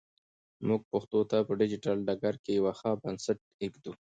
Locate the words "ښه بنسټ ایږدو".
2.79-3.93